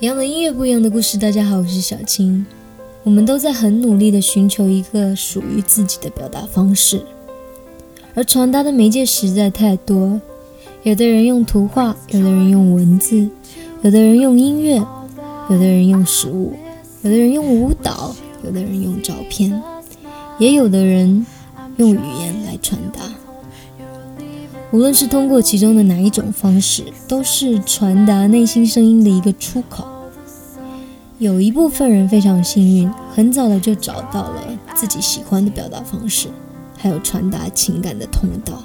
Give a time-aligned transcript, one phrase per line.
[0.00, 1.18] 一样的音乐，不一样的故事。
[1.18, 2.46] 大家好，我是小青。
[3.02, 7.02] 我们都在很努力的寻求一个属于自己的表达方式，
[8.14, 10.18] 而传达的媒介实在太多。
[10.84, 13.28] 有的人用图画，有的人用文字，
[13.82, 14.76] 有的人用音乐，
[15.50, 16.54] 有的人用食物，
[17.02, 19.62] 有的人用舞蹈，有的人用照片，
[20.38, 21.26] 也有的人
[21.76, 23.00] 用语言来传达。
[24.72, 29.84] 无论是通过其中的哪一种方式，都是传达内心声音的一个出口。
[31.18, 34.42] 有一部分人非常幸运，很早的就找到了
[34.74, 36.28] 自己喜欢的表达方式，
[36.78, 38.62] 还有传达情感的通道。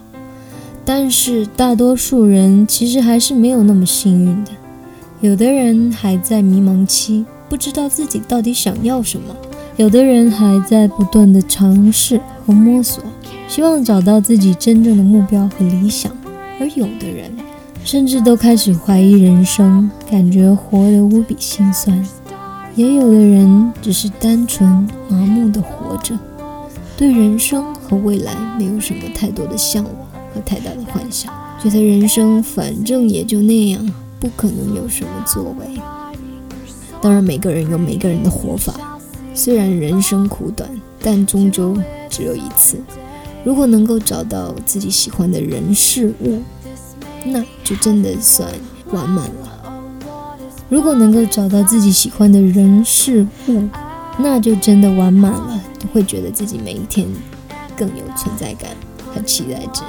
[0.85, 4.51] 但是大多数人其实还是没有那么幸运的。
[5.21, 9.33] 有的人还在迷茫期，不知道自己到底想要什么；
[9.77, 13.03] 有的人还在不断的尝试和摸索。
[13.47, 16.11] 希望找到自己真正的目标和理想，
[16.59, 17.31] 而有的人
[17.83, 21.95] 甚至都开始怀疑人生，感觉活得无比心酸；
[22.75, 24.67] 也有的人只是单纯
[25.07, 26.17] 麻木的活着，
[26.97, 29.93] 对人生和未来没有什么太多的向往
[30.33, 35.79] 和太大的幻想，觉得人生反正也就那样，不可能有什么作为。
[36.99, 38.73] 当然，每个人有每个人的活法，
[39.35, 40.69] 虽然人生苦短，
[41.01, 41.77] 但终究
[42.09, 42.79] 只有一次。
[43.43, 46.41] 如果能够找到自己喜欢的人事物，
[47.25, 48.49] 那就真的算
[48.91, 49.51] 完满了。
[50.69, 53.67] 如果能够找到自己喜欢的人事物，
[54.17, 55.61] 那就真的完满了，
[55.93, 57.05] 会觉得自己每一天
[57.75, 58.71] 更有存在感
[59.13, 59.83] 和期待值。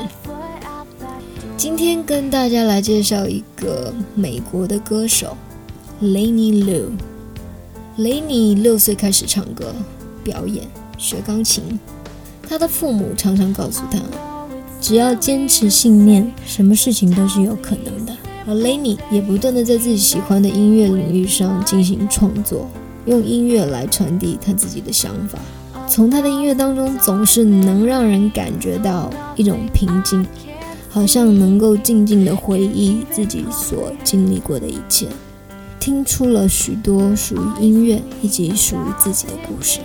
[1.57, 5.37] 今天跟大家来介绍一个美国的歌手
[6.03, 6.91] Lenny Lu。
[7.97, 9.75] 雷尼六岁开始唱歌、
[10.23, 10.65] 表演、
[10.99, 11.81] 学钢琴。
[12.47, 13.99] 他的父母常常告诉他，
[14.83, 18.15] 只要坚持信念，什么事情都是有可能的。
[18.47, 22.69] 而雷尼也不断的在自己喜欢的音乐领域上进行创作，
[23.07, 25.39] 用音乐来传递他自己的想法。
[25.89, 30.25] 从他的音乐当中，总是能让人感觉到一种平静，
[30.91, 35.09] 好像能够静静的回忆自己所经历过的一切，
[35.87, 39.79] 听出了许多属于音乐以及属于自己的故事。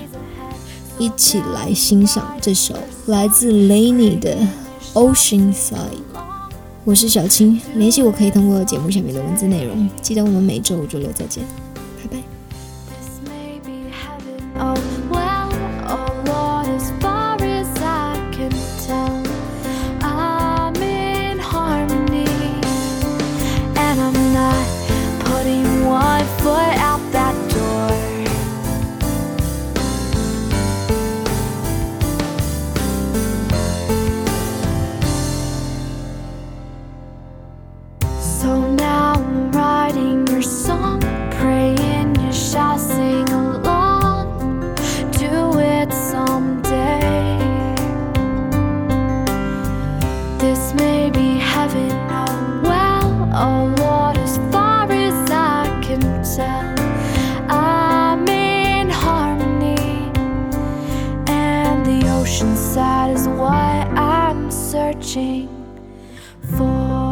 [0.97, 2.73] 一起来欣赏这首
[3.05, 4.35] 来自 Lanny 的
[4.95, 5.75] 《Ocean Side》。
[6.85, 9.87] 我是小青，联系我可以通过节目下面的文字内容。
[10.01, 11.43] 记得我们每周五周六再见，
[64.71, 65.49] searching
[66.57, 67.11] for.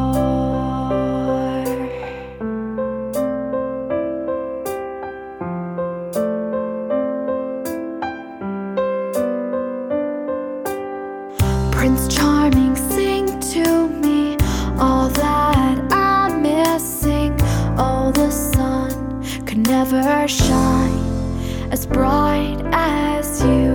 [11.72, 14.38] Prince Charming, sing to me
[14.78, 17.36] all that I'm missing.
[17.78, 23.69] Oh, the sun could never shine as bright as you.